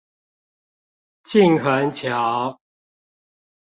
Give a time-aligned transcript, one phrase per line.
[1.25, 2.59] 靳珩橋